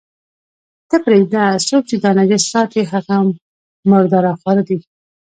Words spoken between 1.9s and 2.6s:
دا نجس